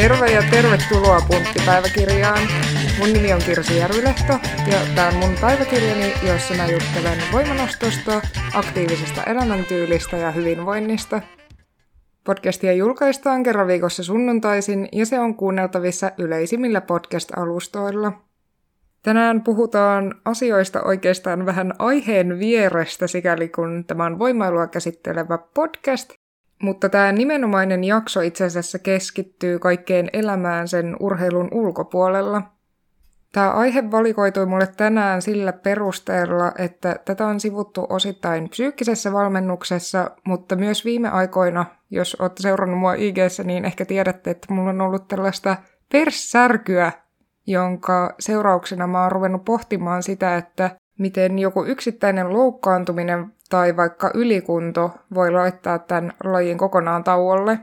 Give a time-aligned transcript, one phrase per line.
[0.00, 2.38] Terve ja tervetuloa Punttipäiväkirjaan.
[2.98, 4.32] Mun nimi on Kirsi Järvilehto
[4.70, 8.20] ja tää on mun päiväkirjani, jossa mä juttelen voimanostosta,
[8.54, 11.20] aktiivisesta elämäntyylistä ja hyvinvoinnista.
[12.24, 18.12] Podcastia julkaistaan kerran viikossa sunnuntaisin ja se on kuunneltavissa yleisimmillä podcast-alustoilla.
[19.02, 26.10] Tänään puhutaan asioista oikeastaan vähän aiheen vierestä, sikäli kun tämä on voimailua käsittelevä podcast,
[26.62, 32.42] mutta tämä nimenomainen jakso itse asiassa keskittyy kaikkeen elämään sen urheilun ulkopuolella.
[33.32, 40.56] Tämä aihe valikoitui mulle tänään sillä perusteella, että tätä on sivuttu osittain psyykkisessä valmennuksessa, mutta
[40.56, 45.08] myös viime aikoina, jos olette seurannut mua ig niin ehkä tiedätte, että mulla on ollut
[45.08, 45.56] tällaista
[45.92, 46.92] perssärkyä,
[47.46, 54.90] jonka seurauksena mä oon ruvennut pohtimaan sitä, että miten joku yksittäinen loukkaantuminen tai vaikka ylikunto
[55.14, 57.58] voi laittaa tämän lajin kokonaan tauolle.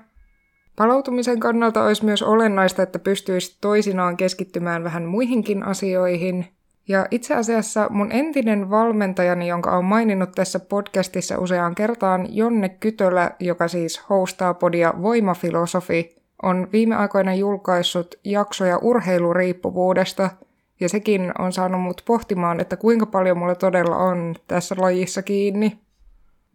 [0.76, 6.48] Palautumisen kannalta olisi myös olennaista, että pystyisi toisinaan keskittymään vähän muihinkin asioihin.
[6.88, 13.32] Ja itse asiassa mun entinen valmentajani, jonka on maininnut tässä podcastissa useaan kertaan, Jonne Kytölä,
[13.40, 20.30] joka siis hostaa podia Voimafilosofi, on viime aikoina julkaissut jaksoja urheiluriippuvuudesta–
[20.80, 25.80] ja sekin on saanut mut pohtimaan, että kuinka paljon mulla todella on tässä lajissa kiinni.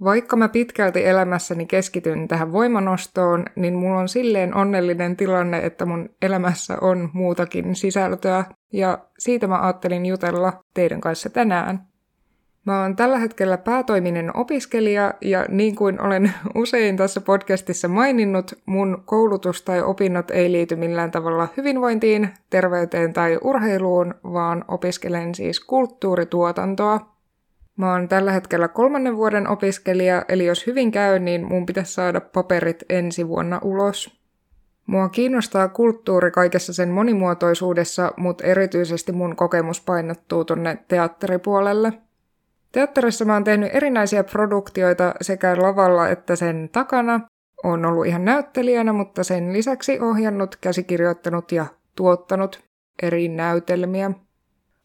[0.04, 6.10] Vaikka mä pitkälti elämässäni keskityn tähän voimanostoon, niin mulla on silleen onnellinen tilanne, että mun
[6.22, 11.91] elämässä on muutakin sisältöä, ja siitä mä ajattelin jutella teidän kanssa tänään.
[12.64, 19.02] Mä oon tällä hetkellä päätoiminen opiskelija ja niin kuin olen usein tässä podcastissa maininnut, mun
[19.04, 27.00] koulutus tai opinnot ei liity millään tavalla hyvinvointiin, terveyteen tai urheiluun, vaan opiskelen siis kulttuurituotantoa.
[27.76, 32.20] Mä oon tällä hetkellä kolmannen vuoden opiskelija, eli jos hyvin käy, niin mun pitäisi saada
[32.20, 34.22] paperit ensi vuonna ulos.
[34.86, 41.92] Mua kiinnostaa kulttuuri kaikessa sen monimuotoisuudessa, mutta erityisesti mun kokemus painottuu tonne teatteripuolelle–
[42.72, 47.20] Teatterissa mä oon tehnyt erinäisiä produktioita sekä lavalla että sen takana.
[47.64, 51.66] On ollut ihan näyttelijänä, mutta sen lisäksi ohjannut, käsikirjoittanut ja
[51.96, 52.60] tuottanut
[53.02, 54.10] eri näytelmiä.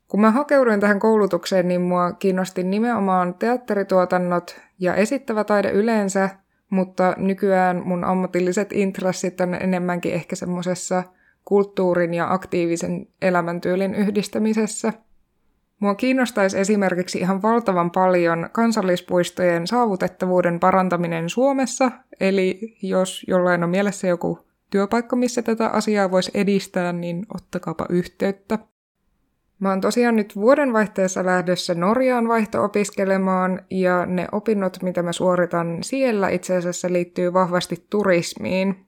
[0.07, 6.29] Kun mä hakeuduin tähän koulutukseen, niin mua kiinnosti nimenomaan teatterituotannot ja esittävä taide yleensä,
[6.69, 11.03] mutta nykyään mun ammatilliset intressit on enemmänkin ehkä semmosessa
[11.45, 14.93] kulttuurin ja aktiivisen elämäntyylin yhdistämisessä–
[15.79, 24.07] Mua kiinnostaisi esimerkiksi ihan valtavan paljon kansallispuistojen saavutettavuuden parantaminen Suomessa, eli jos jollain on mielessä
[24.07, 24.39] joku
[24.69, 28.59] työpaikka, missä tätä asiaa voisi edistää, niin ottakaapa yhteyttä.
[29.59, 36.29] Mä oon tosiaan nyt vuodenvaihteessa lähdössä Norjaan vaihto-opiskelemaan, ja ne opinnot, mitä mä suoritan siellä,
[36.29, 38.86] itse asiassa liittyy vahvasti turismiin.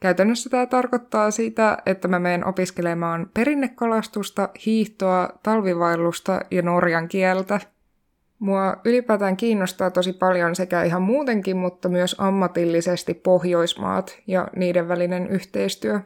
[0.00, 7.60] Käytännössä tämä tarkoittaa sitä, että mä menen opiskelemaan perinnekalastusta, hiihtoa, talvivaellusta ja norjan kieltä.
[8.38, 15.26] Mua ylipäätään kiinnostaa tosi paljon sekä ihan muutenkin, mutta myös ammatillisesti Pohjoismaat ja niiden välinen
[15.26, 16.00] yhteistyö.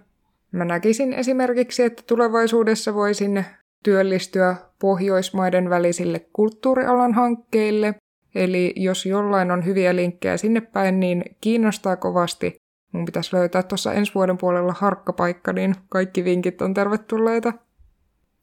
[0.53, 3.45] Mä näkisin esimerkiksi, että tulevaisuudessa voisin
[3.85, 7.95] työllistyä Pohjoismaiden välisille kulttuurialan hankkeille,
[8.35, 12.60] eli jos jollain on hyviä linkkejä sinne päin, niin kiinnostaa kovasti
[12.93, 17.53] Mun pitäisi löytää tuossa ensi vuoden puolella harkkapaikka, niin kaikki vinkit on tervetulleita.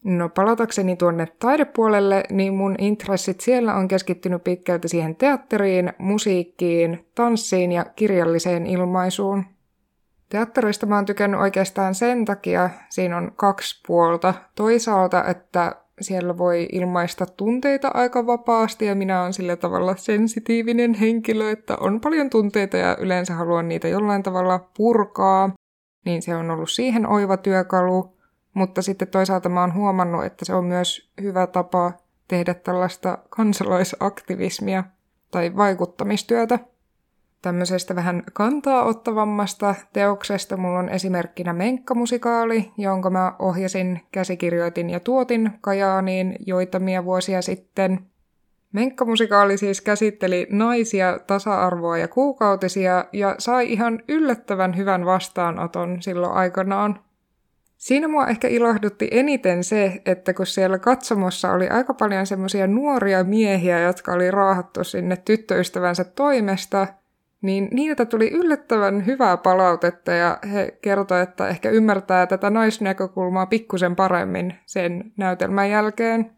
[0.04, 7.72] No palatakseni tuonne taidepuolelle, niin mun intressit siellä on keskittynyt pitkälti siihen teatteriin, musiikkiin, tanssiin
[7.72, 9.44] ja kirjalliseen ilmaisuun.
[10.28, 14.34] Teatterista mä oon tykännyt oikeastaan sen takia, siinä on kaksi puolta.
[14.54, 21.50] Toisaalta, että siellä voi ilmaista tunteita aika vapaasti ja minä olen sillä tavalla sensitiivinen henkilö,
[21.50, 25.50] että on paljon tunteita ja yleensä haluan niitä jollain tavalla purkaa,
[26.04, 28.18] niin se on ollut siihen oiva työkalu.
[28.54, 31.92] Mutta sitten toisaalta mä oon huomannut, että se on myös hyvä tapa
[32.28, 34.84] tehdä tällaista kansalaisaktivismia
[35.30, 36.58] tai vaikuttamistyötä.
[37.48, 45.50] Tämmöisestä vähän kantaa ottavammasta teoksesta mulla on esimerkkinä Menkka-musikaali, jonka mä ohjasin, käsikirjoitin ja tuotin
[45.60, 48.00] Kajaaniin joitamia vuosia sitten.
[48.72, 57.00] Menkka-musikaali siis käsitteli naisia, tasa-arvoa ja kuukautisia ja sai ihan yllättävän hyvän vastaanoton silloin aikanaan.
[57.76, 63.24] Siinä mua ehkä ilahdutti eniten se, että kun siellä katsomossa oli aika paljon semmoisia nuoria
[63.24, 66.86] miehiä, jotka oli raahattu sinne tyttöystävänsä toimesta–
[67.42, 73.96] niin niiltä tuli yllättävän hyvää palautetta ja he kertoivat, että ehkä ymmärtää tätä naisnäkökulmaa pikkusen
[73.96, 76.30] paremmin sen näytelmän jälkeen.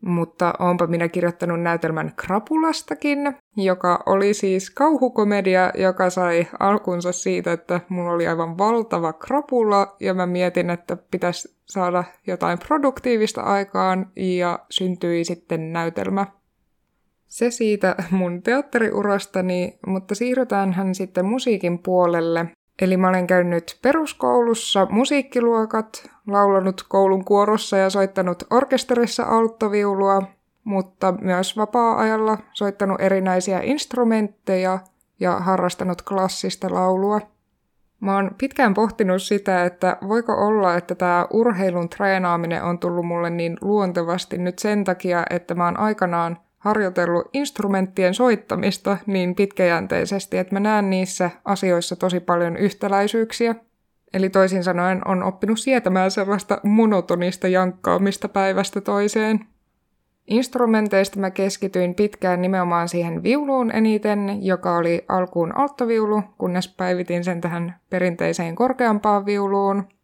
[0.00, 7.80] mutta onpa minä kirjoittanut näytelmän Krapulastakin, joka oli siis kauhukomedia, joka sai alkunsa siitä, että
[7.88, 14.58] mulla oli aivan valtava krapula ja mä mietin, että pitäisi saada jotain produktiivista aikaan ja
[14.70, 16.26] syntyi sitten näytelmä.
[17.28, 22.46] Se siitä mun teatteriurastani, mutta siirrytään hän sitten musiikin puolelle.
[22.82, 30.22] Eli mä olen käynyt peruskoulussa musiikkiluokat, laulanut koulun kuorossa ja soittanut orkesterissa alttoviulua,
[30.64, 34.78] mutta myös vapaa-ajalla soittanut erinäisiä instrumentteja
[35.20, 37.20] ja harrastanut klassista laulua.
[38.00, 43.30] Mä oon pitkään pohtinut sitä, että voiko olla, että tämä urheilun treenaaminen on tullut mulle
[43.30, 50.54] niin luontevasti nyt sen takia, että mä oon aikanaan harjoitellut instrumenttien soittamista niin pitkäjänteisesti, että
[50.54, 53.54] mä näen niissä asioissa tosi paljon yhtäläisyyksiä.
[54.14, 59.40] Eli toisin sanoen on oppinut sietämään sellaista monotonista jankkaamista päivästä toiseen.
[60.26, 67.40] Instrumenteista mä keskityin pitkään nimenomaan siihen viuluun eniten, joka oli alkuun alttoviulu, kunnes päivitin sen
[67.40, 69.84] tähän perinteiseen korkeampaan viuluun–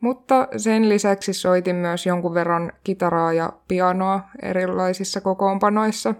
[0.00, 6.14] mutta sen lisäksi soitin myös jonkun verran kitaraa ja pianoa erilaisissa kokoonpanoissa.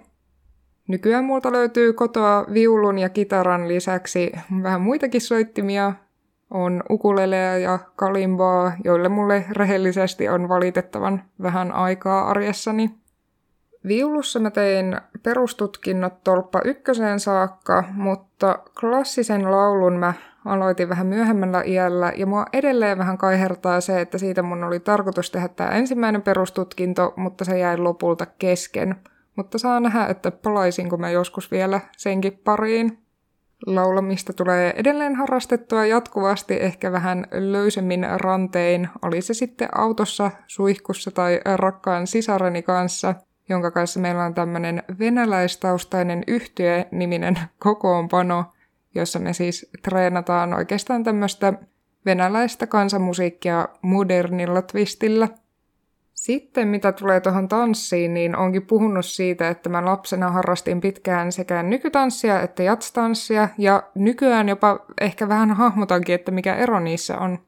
[0.88, 4.32] Nykyään multa löytyy kotoa viulun ja kitaran lisäksi
[4.62, 5.92] vähän muitakin soittimia.
[6.50, 12.90] On ukuleleja ja kalimbaa, joille mulle rehellisesti on valitettavan vähän aikaa arjessani.
[13.86, 20.14] Viulussa mä tein perustutkinnot tolppa ykköseen saakka, mutta klassisen laulun mä
[20.48, 25.30] aloitin vähän myöhemmällä iällä, ja mua edelleen vähän kaihertaa se, että siitä mun oli tarkoitus
[25.30, 28.96] tehdä tämä ensimmäinen perustutkinto, mutta se jäi lopulta kesken.
[29.36, 32.98] Mutta saa nähdä, että palaisinko mä joskus vielä senkin pariin.
[33.66, 41.40] Laulamista tulee edelleen harrastettua jatkuvasti, ehkä vähän löysemmin rantein, oli se sitten autossa, suihkussa tai
[41.56, 43.14] rakkaan sisareni kanssa,
[43.48, 48.44] jonka kanssa meillä on tämmöinen venäläistaustainen yhtye-niminen kokoonpano–
[48.98, 51.52] jossa me siis treenataan oikeastaan tämmöistä
[52.06, 55.28] venäläistä kansanmusiikkia modernilla twistillä.
[56.14, 61.62] Sitten mitä tulee tuohon tanssiin, niin onkin puhunut siitä, että mä lapsena harrastin pitkään sekä
[61.62, 67.38] nykytanssia että jatstanssia, ja nykyään jopa ehkä vähän hahmotankin, että mikä ero niissä on.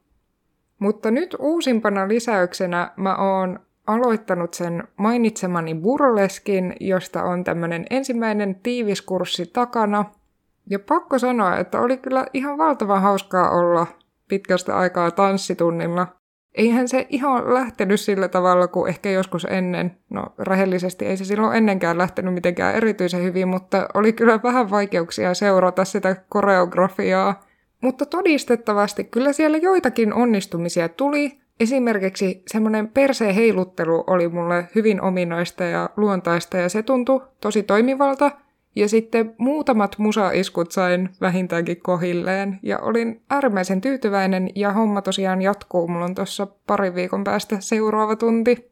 [0.79, 9.45] Mutta nyt uusimpana lisäyksenä mä oon aloittanut sen mainitsemani burleskin, josta on tämmöinen ensimmäinen tiiviskurssi
[9.45, 10.05] takana–
[10.69, 13.87] ja pakko sanoa, että oli kyllä ihan valtavan hauskaa olla
[14.27, 16.07] pitkästä aikaa tanssitunnilla.
[16.55, 19.97] Eihän se ihan lähtenyt sillä tavalla kuin ehkä joskus ennen.
[20.09, 25.33] No rehellisesti ei se silloin ennenkään lähtenyt mitenkään erityisen hyvin, mutta oli kyllä vähän vaikeuksia
[25.33, 27.43] seurata sitä koreografiaa.
[27.81, 31.41] Mutta todistettavasti kyllä siellä joitakin onnistumisia tuli.
[31.59, 38.31] Esimerkiksi semmoinen perseen heiluttelu oli mulle hyvin ominaista ja luontaista ja se tuntui tosi toimivalta–
[38.75, 45.87] ja sitten muutamat musaiskut sain vähintäänkin kohilleen ja olin äärimmäisen tyytyväinen ja homma tosiaan jatkuu.
[45.87, 48.71] Mulla on tuossa pari viikon päästä seuraava tunti.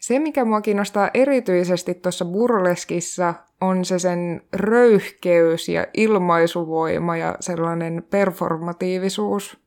[0.00, 8.04] Se, mikä mua kiinnostaa erityisesti tuossa burleskissa, on se sen röyhkeys ja ilmaisuvoima ja sellainen
[8.10, 9.58] performatiivisuus.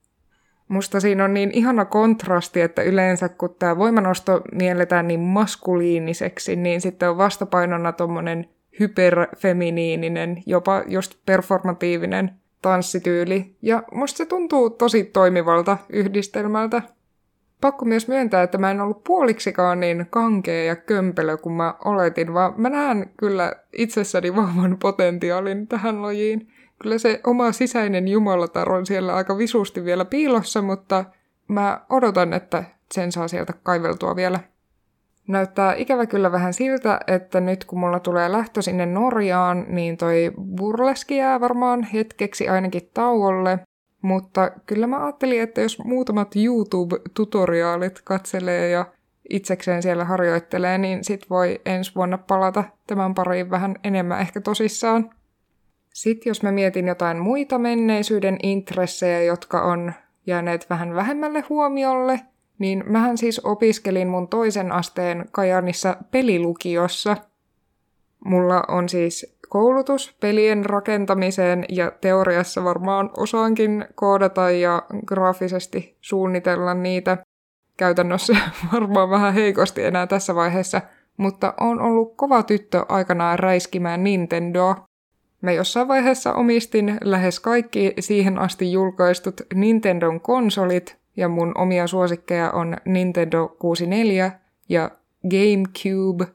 [0.68, 6.82] Musta siinä on niin ihana kontrasti, että yleensä kun tämä voimanosto mielletään niin maskuliiniseksi, niin
[6.82, 15.78] sitten on vastapainona tuommoinen hyperfeminiininen, jopa just performatiivinen tanssityyli, ja musta se tuntuu tosi toimivalta
[15.90, 16.82] yhdistelmältä.
[17.62, 22.34] Pakko myös myöntää, että mä en ollut puoliksikaan niin kankea ja kömpelö kuin mä oletin,
[22.34, 26.48] vaan mä näen kyllä itsessäni vahvan potentiaalin tähän lajiin.
[26.82, 31.06] Kyllä se oma sisäinen jumalatar on siellä aika visusti vielä piilossa, mutta
[31.48, 34.40] mä odotan, että sen saa sieltä kaiveltua vielä
[35.30, 40.32] Näyttää ikävä kyllä vähän siltä, että nyt kun mulla tulee lähtö sinne Norjaan, niin toi
[40.58, 43.60] burleski jää varmaan hetkeksi ainakin tauolle.
[44.02, 48.86] Mutta kyllä mä ajattelin, että jos muutamat YouTube-tutoriaalit katselee ja
[49.30, 55.10] itsekseen siellä harjoittelee, niin sit voi ensi vuonna palata tämän pariin vähän enemmän ehkä tosissaan.
[55.94, 59.94] Sitten jos mä mietin jotain muita menneisyyden intressejä, jotka on
[60.28, 62.20] jääneet vähän vähemmälle huomiolle,
[62.60, 67.18] niin mähän siis opiskelin mun toisen asteen Kajanissa pelilukiossa.
[68.26, 77.18] Mulla on siis koulutus pelien rakentamiseen ja teoriassa varmaan osaankin koodata ja graafisesti suunnitella niitä.
[77.78, 78.34] Käytännössä
[78.74, 80.82] varmaan vähän heikosti enää tässä vaiheessa,
[81.18, 84.86] mutta on ollut kova tyttö aikanaan räiskimään Nintendoa.
[85.42, 92.52] Mä jossain vaiheessa omistin lähes kaikki siihen asti julkaistut Nintendon konsolit, ja mun omia suosikkeja
[92.52, 94.32] on Nintendo 64
[94.70, 94.92] ja
[95.30, 96.26] GameCube.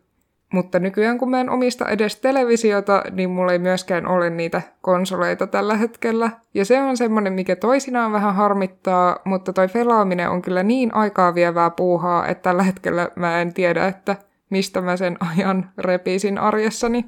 [0.52, 5.46] Mutta nykyään kun mä en omista edes televisiota, niin mulla ei myöskään ole niitä konsoleita
[5.46, 6.30] tällä hetkellä.
[6.54, 11.34] Ja se on semmonen, mikä toisinaan vähän harmittaa, mutta toi pelaaminen on kyllä niin aikaa
[11.34, 14.16] vievää puuhaa, että tällä hetkellä mä en tiedä, että
[14.50, 17.04] mistä mä sen ajan repisin arjessani.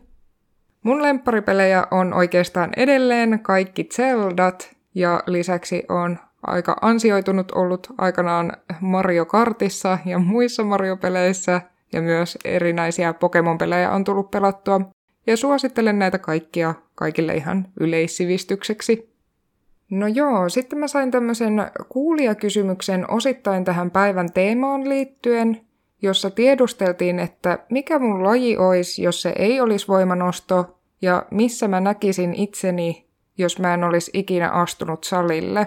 [0.83, 9.27] Mun lempparipelejä on oikeastaan edelleen kaikki Zeldat, ja lisäksi on aika ansioitunut ollut aikanaan Mario
[9.27, 11.61] Kartissa ja muissa Mario-peleissä,
[11.93, 14.81] ja myös erinäisiä Pokemon-pelejä on tullut pelattua,
[15.27, 19.17] ja suosittelen näitä kaikkia kaikille ihan yleissivistykseksi.
[19.91, 25.61] No joo, sitten mä sain tämmöisen kuulijakysymyksen osittain tähän päivän teemaan liittyen,
[26.03, 31.81] jossa tiedusteltiin, että mikä mun laji olisi, jos se ei olisi voimanosto, ja missä mä
[31.81, 33.07] näkisin itseni,
[33.39, 35.67] jos mä en olisi ikinä astunut salille.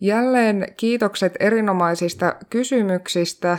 [0.00, 3.58] Jälleen kiitokset erinomaisista kysymyksistä,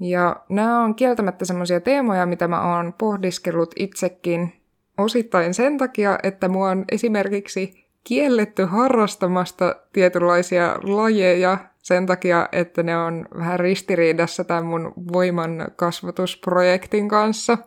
[0.00, 4.52] ja nämä on kieltämättä semmoisia teemoja, mitä mä oon pohdiskellut itsekin
[4.98, 12.98] osittain sen takia, että mua on esimerkiksi kielletty harrastamasta tietynlaisia lajeja sen takia, että ne
[12.98, 17.58] on vähän ristiriidassa tämän mun voiman kasvatusprojektin kanssa.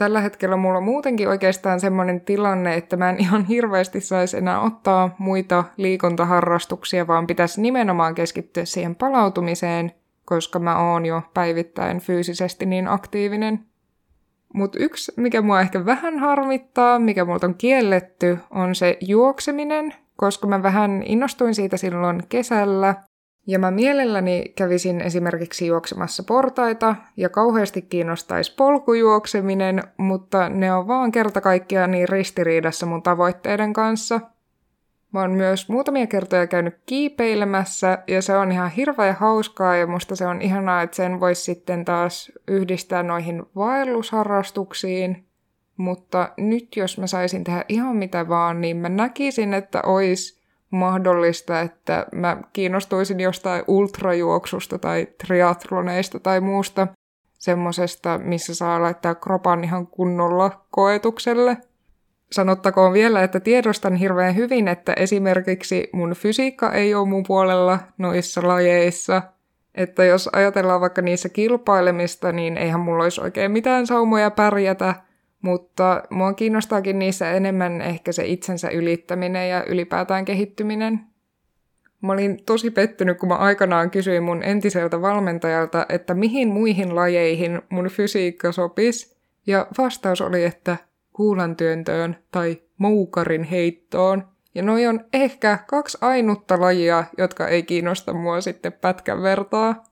[0.00, 4.60] Tällä hetkellä mulla on muutenkin oikeastaan semmoinen tilanne, että mä en ihan hirveästi saisi enää
[4.60, 9.92] ottaa muita liikuntaharrastuksia, vaan pitäisi nimenomaan keskittyä siihen palautumiseen,
[10.24, 13.64] koska mä oon jo päivittäin fyysisesti niin aktiivinen.
[14.54, 20.46] Mutta yksi, mikä mua ehkä vähän harmittaa, mikä multa on kielletty, on se juokseminen, koska
[20.46, 22.94] mä vähän innostuin siitä silloin kesällä.
[23.46, 31.12] Ja mä mielelläni kävisin esimerkiksi juoksemassa portaita ja kauheasti kiinnostaisi polkujuokseminen, mutta ne on vaan
[31.12, 34.20] kerta kaikkiaan niin ristiriidassa mun tavoitteiden kanssa–
[35.12, 40.16] Mä oon myös muutamia kertoja käynyt kiipeilemässä ja se on ihan hirveän hauskaa ja musta
[40.16, 45.26] se on ihanaa, että sen voisi sitten taas yhdistää noihin vaellusharrastuksiin.
[45.76, 50.39] Mutta nyt jos mä saisin tehdä ihan mitä vaan, niin mä näkisin, että olisi
[50.70, 56.86] mahdollista, että mä kiinnostuisin jostain ultrajuoksusta tai triatloneista tai muusta
[57.38, 61.56] semmosesta, missä saa laittaa kropan ihan kunnolla koetukselle–
[62.32, 68.48] Sanottakoon vielä, että tiedostan hirveän hyvin, että esimerkiksi mun fysiikka ei ole mun puolella noissa
[68.48, 69.22] lajeissa.
[69.74, 74.94] Että jos ajatellaan vaikka niissä kilpailemista, niin eihän mulla olisi oikein mitään saumoja pärjätä,
[75.42, 81.00] mutta mua kiinnostaakin niissä enemmän ehkä se itsensä ylittäminen ja ylipäätään kehittyminen.
[82.02, 87.62] Mä olin tosi pettynyt, kun mä aikanaan kysyin mun entiseltä valmentajalta, että mihin muihin lajeihin
[87.68, 89.16] mun fysiikka sopisi,
[89.46, 90.76] ja vastaus oli, että
[91.12, 94.24] kuulantyöntöön tai moukarin heittoon.
[94.54, 99.84] Ja noi on ehkä kaksi ainutta lajia, jotka ei kiinnosta mua sitten pätkän vertaa.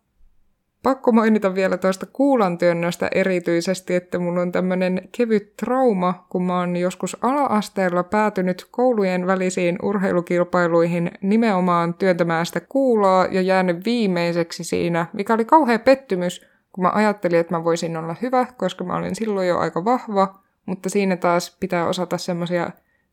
[0.82, 6.76] Pakko mainita vielä tuosta kuulantyönnöstä erityisesti, että mulla on tämmönen kevyt trauma, kun mä oon
[6.76, 15.34] joskus ala-asteella päätynyt koulujen välisiin urheilukilpailuihin nimenomaan työntämään sitä kuuloa ja jäänyt viimeiseksi siinä, mikä
[15.34, 19.48] oli kauhea pettymys, kun mä ajattelin, että mä voisin olla hyvä, koska mä olin silloin
[19.48, 22.70] jo aika vahva, mutta siinä taas pitää osata semmoisia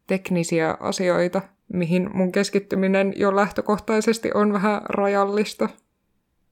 [0.07, 1.41] teknisiä asioita,
[1.73, 5.69] mihin mun keskittyminen jo lähtökohtaisesti on vähän rajallista.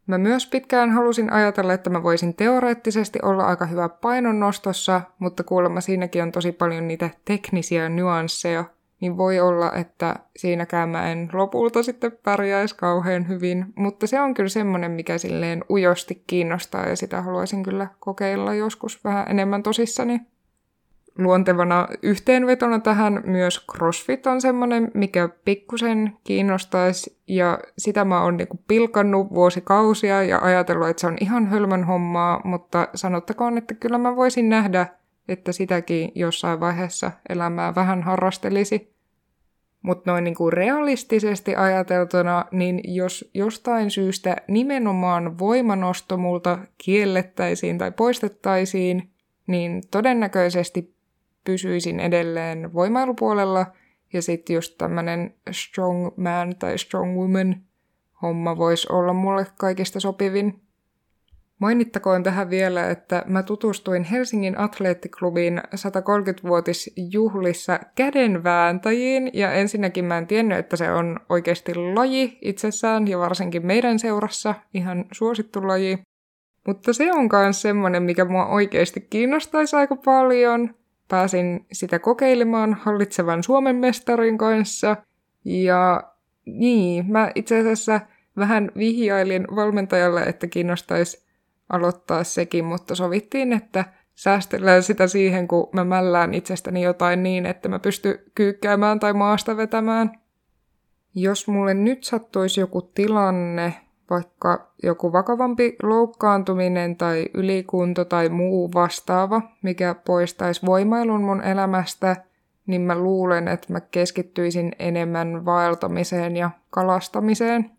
[0.07, 5.81] Mä myös pitkään halusin ajatella, että mä voisin teoreettisesti olla aika hyvä painonnostossa, mutta kuulemma
[5.81, 8.65] siinäkin on tosi paljon niitä teknisiä nyansseja,
[8.99, 14.33] niin voi olla, että siinäkään mä en lopulta sitten pärjäisi kauhean hyvin, mutta se on
[14.33, 20.21] kyllä semmoinen, mikä silleen ujosti kiinnostaa ja sitä haluaisin kyllä kokeilla joskus vähän enemmän tosissani
[21.17, 28.59] luontevana yhteenvetona tähän myös CrossFit on semmoinen, mikä pikkusen kiinnostaisi ja sitä mä oon niinku
[28.67, 34.15] pilkannut vuosikausia ja ajatellut, että se on ihan hölmön hommaa, mutta sanottakoon, että kyllä mä
[34.15, 34.87] voisin nähdä,
[35.27, 38.93] että sitäkin jossain vaiheessa elämää vähän harrastelisi.
[39.81, 49.09] Mutta noin niinku realistisesti ajateltuna, niin jos jostain syystä nimenomaan voimanosto multa kiellettäisiin tai poistettaisiin,
[49.47, 50.92] niin todennäköisesti
[51.43, 53.65] pysyisin edelleen voimailupuolella,
[54.13, 57.55] ja sitten just tämmöinen strong man tai strong woman
[58.21, 60.59] homma voisi olla mulle kaikista sopivin.
[61.59, 70.57] Mainittakoon tähän vielä, että mä tutustuin Helsingin atleettiklubin 130-vuotisjuhlissa kädenvääntäjiin, ja ensinnäkin mä en tiennyt,
[70.57, 75.99] että se on oikeasti laji itsessään, ja varsinkin meidän seurassa ihan suosittu laji.
[76.67, 80.75] Mutta se on myös semmoinen, mikä mua oikeasti kiinnostaisi aika paljon,
[81.13, 84.97] pääsin sitä kokeilemaan hallitsevan Suomen mestarin kanssa.
[85.45, 86.03] Ja
[86.45, 88.01] niin, mä itse asiassa
[88.37, 91.25] vähän vihjailin valmentajalle, että kiinnostaisi
[91.69, 97.69] aloittaa sekin, mutta sovittiin, että säästellään sitä siihen, kun mä mällään itsestäni jotain niin, että
[97.69, 100.11] mä pysty kyykkäämään tai maasta vetämään.
[101.15, 103.73] Jos mulle nyt sattuisi joku tilanne,
[104.13, 112.15] vaikka joku vakavampi loukkaantuminen tai ylikunto tai muu vastaava, mikä poistaisi voimailun mun elämästä,
[112.67, 117.71] niin mä luulen, että mä keskittyisin enemmän vaeltamiseen ja kalastamiseen.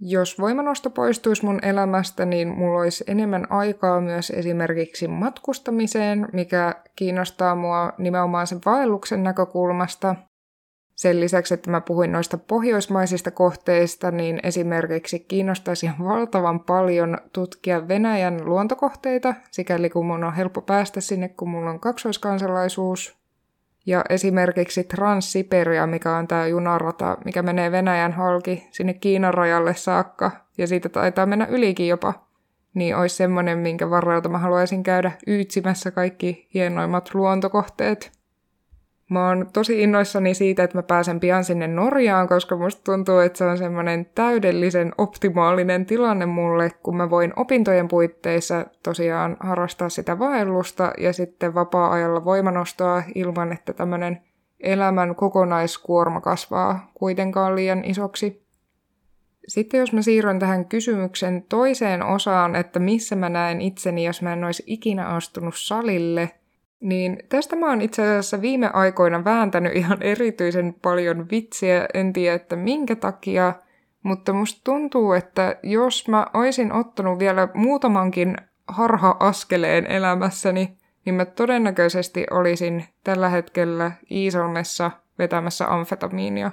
[0.00, 7.54] Jos voimanosto poistuisi mun elämästä, niin mulla olisi enemmän aikaa myös esimerkiksi matkustamiseen, mikä kiinnostaa
[7.54, 10.14] mua nimenomaan sen vaelluksen näkökulmasta.
[10.94, 18.44] Sen lisäksi, että mä puhuin noista pohjoismaisista kohteista, niin esimerkiksi kiinnostaisi valtavan paljon tutkia Venäjän
[18.44, 23.22] luontokohteita, sikäli kun mun on helppo päästä sinne, kun mulla on kaksoiskansalaisuus.
[23.86, 30.30] Ja esimerkiksi Trans-Siberia, mikä on tämä junarata, mikä menee Venäjän halki sinne Kiinan rajalle saakka,
[30.58, 32.14] ja siitä taitaa mennä ylikin jopa,
[32.74, 38.12] niin olisi semmoinen, minkä varrelta mä haluaisin käydä yytsimässä kaikki hienoimmat luontokohteet–
[39.12, 43.38] Mä oon tosi innoissani siitä, että mä pääsen pian sinne Norjaan, koska musta tuntuu, että
[43.38, 50.18] se on semmoinen täydellisen optimaalinen tilanne mulle, kun mä voin opintojen puitteissa tosiaan harrastaa sitä
[50.18, 54.20] vaellusta ja sitten vapaa-ajalla voimanostoa ilman, että tämmöinen
[54.60, 58.42] elämän kokonaiskuorma kasvaa kuitenkaan liian isoksi.
[59.48, 64.32] Sitten jos mä siirryn tähän kysymyksen toiseen osaan, että missä mä näen itseni, jos mä
[64.32, 66.30] en olisi ikinä astunut salille–
[66.82, 72.34] niin tästä mä oon itse asiassa viime aikoina vääntänyt ihan erityisen paljon vitsiä, en tiedä,
[72.36, 73.52] että minkä takia,
[74.02, 78.36] mutta musta tuntuu, että jos mä oisin ottanut vielä muutamankin
[78.68, 86.50] harha-askeleen elämässäni, niin mä todennäköisesti olisin tällä hetkellä Iisalmessa vetämässä amfetamiinia.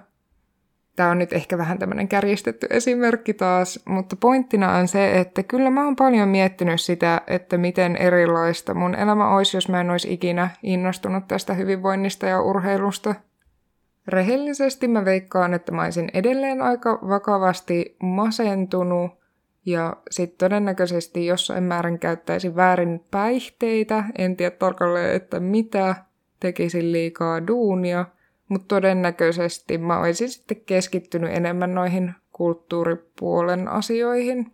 [0.99, 5.69] Tämä on nyt ehkä vähän tämmöinen kärjistetty esimerkki taas, mutta pointtina on se, että kyllä
[5.69, 10.13] mä oon paljon miettinyt sitä, että miten erilaista mun elämä olisi, jos mä en olisi
[10.13, 13.15] ikinä innostunut tästä hyvinvoinnista ja urheilusta.
[14.07, 19.11] Rehellisesti mä veikkaan, että mä olisin edelleen aika vakavasti masentunut
[19.65, 25.95] ja sitten todennäköisesti jossain määrin käyttäisin väärin päihteitä, en tiedä tarkalleen, että mitä,
[26.39, 28.05] tekisin liikaa duunia–
[28.49, 34.51] mutta todennäköisesti mä olisin sitten keskittynyt enemmän noihin kulttuuripuolen asioihin.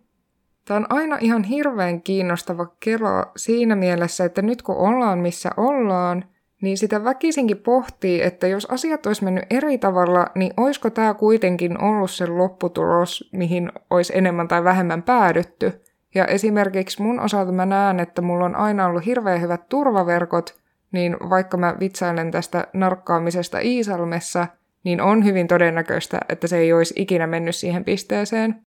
[0.64, 6.24] Tämä on aina ihan hirveän kiinnostava kelo siinä mielessä, että nyt kun ollaan missä ollaan,
[6.62, 11.82] niin sitä väkisinkin pohtii, että jos asiat olisi mennyt eri tavalla, niin olisiko tämä kuitenkin
[11.82, 15.72] ollut se lopputulos, mihin olisi enemmän tai vähemmän päädytty.
[16.14, 21.16] Ja esimerkiksi mun osalta mä näen, että mulla on aina ollut hirveän hyvät turvaverkot, niin
[21.30, 24.46] vaikka mä vitsailen tästä narkkaamisesta Iisalmessa,
[24.84, 28.66] niin on hyvin todennäköistä, että se ei olisi ikinä mennyt siihen pisteeseen.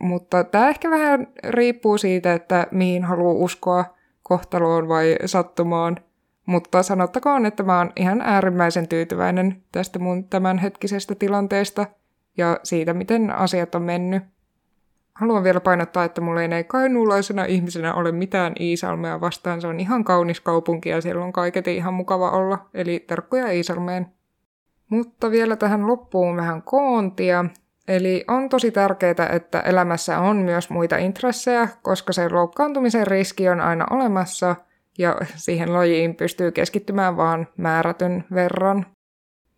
[0.00, 3.84] Mutta tämä ehkä vähän riippuu siitä, että mihin haluaa uskoa
[4.22, 5.96] kohtaloon vai sattumaan.
[6.46, 11.86] Mutta sanottakoon, että mä oon ihan äärimmäisen tyytyväinen tästä mun tämänhetkisestä tilanteesta
[12.36, 14.22] ja siitä, miten asiat on mennyt.
[15.20, 19.60] Haluan vielä painottaa, että mulla ei kainuulaisena ihmisenä ole mitään Iisalmea vastaan.
[19.60, 24.06] Se on ihan kaunis kaupunki ja siellä on kaiketi ihan mukava olla, eli terkkuja Iisalmeen.
[24.90, 27.44] Mutta vielä tähän loppuun vähän koontia.
[27.88, 33.60] Eli on tosi tärkeää, että elämässä on myös muita intressejä, koska se loukkaantumisen riski on
[33.60, 34.56] aina olemassa
[34.98, 38.86] ja siihen lajiin pystyy keskittymään vaan määrätyn verran.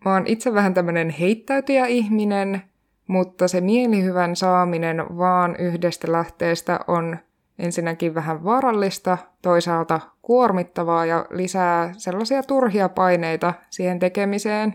[0.04, 2.62] Mä oon itse vähän tämmönen heittäytyjä ihminen,
[3.08, 7.16] mutta se mielihyvän saaminen vaan yhdestä lähteestä on
[7.58, 14.74] ensinnäkin vähän vaarallista, toisaalta kuormittavaa ja lisää sellaisia turhia paineita siihen tekemiseen.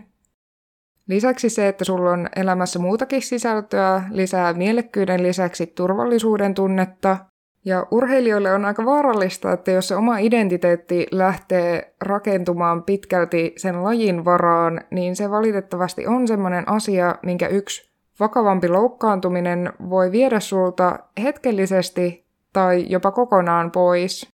[1.08, 7.16] Lisäksi se, että sulla on elämässä muutakin sisältöä, lisää mielekkyyden lisäksi turvallisuuden tunnetta.
[7.64, 14.24] Ja urheilijoille on aika vaarallista, että jos se oma identiteetti lähtee rakentumaan pitkälti sen lajin
[14.24, 22.24] varaan, niin se valitettavasti on semmoinen asia, minkä yksi vakavampi loukkaantuminen voi viedä sulta hetkellisesti
[22.52, 24.28] tai jopa kokonaan pois.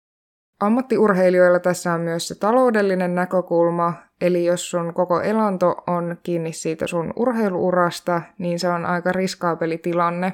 [0.59, 6.87] Ammattiurheilijoilla tässä on myös se taloudellinen näkökulma, eli jos sun koko elanto on kiinni siitä
[6.87, 10.33] sun urheiluurasta, niin se on aika riskaapeli tilanne.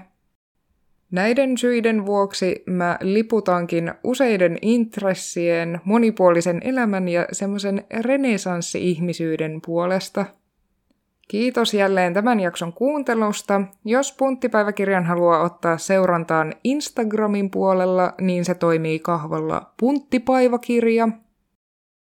[1.12, 10.26] Näiden syiden vuoksi mä liputankin useiden intressien, monipuolisen elämän ja semmoisen renesanssi-ihmisyyden puolesta–
[11.28, 13.62] Kiitos jälleen tämän jakson kuuntelusta.
[13.86, 21.08] Jos punttipäiväkirjan haluaa ottaa seurantaan Instagramin puolella, niin se toimii kahvalla punttipäiväkirja.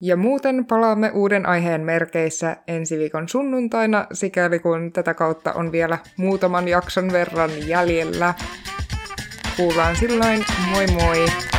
[0.01, 5.97] Ja muuten palaamme uuden aiheen merkeissä ensi viikon sunnuntaina, sikäli kun tätä kautta on vielä
[6.17, 8.33] muutaman jakson verran jäljellä.
[9.57, 11.56] Kuullaan silloin, moi moi!